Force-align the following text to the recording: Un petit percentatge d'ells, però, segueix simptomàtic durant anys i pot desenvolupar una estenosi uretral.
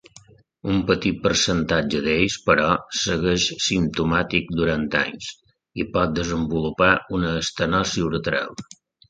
Un 0.75 0.79
petit 0.85 1.17
percentatge 1.25 1.99
d'ells, 2.07 2.37
però, 2.47 2.65
segueix 3.01 3.45
simptomàtic 3.67 4.49
durant 4.63 4.89
anys 5.03 5.29
i 5.85 5.87
pot 5.99 6.17
desenvolupar 6.23 6.91
una 7.21 7.37
estenosi 7.45 8.07
uretral. 8.09 8.53